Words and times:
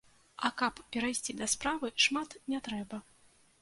А 0.47 0.49
каб 0.61 0.81
перайсці 0.95 1.37
да 1.43 1.51
справы, 1.53 1.87
шмат 2.07 2.29
не 2.53 2.59
трэба. 2.71 2.97